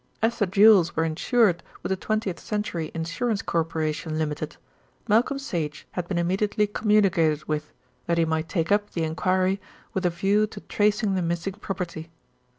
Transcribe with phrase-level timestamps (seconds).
[0.19, 4.57] As the jewels were insured with the Twentieth Century Insurance Corporation, Ltd.,
[5.07, 7.71] Malcolm Sage had been immediately communicated with,
[8.07, 9.61] that he might take up the enquiry
[9.93, 12.09] with a view to tracing the missing property.